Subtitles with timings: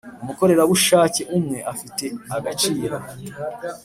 [0.23, 2.05] umukorerabushake umwe afite
[2.35, 2.95] agaciro